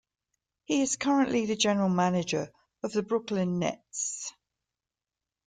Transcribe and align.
He 0.63 0.81
is 0.81 0.95
currently 0.95 1.45
the 1.45 1.55
general 1.55 1.87
manager 1.87 2.51
of 2.81 2.91
the 2.91 3.03
Brooklyn 3.03 3.59
Nets. 3.59 4.33